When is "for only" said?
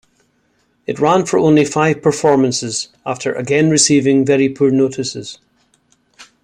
1.27-1.63